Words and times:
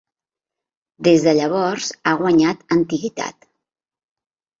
Des 1.07 1.25
de 1.27 1.33
llavors 1.39 1.89
ha 2.05 2.13
guanyat 2.21 2.65
antiguitat. 2.77 3.47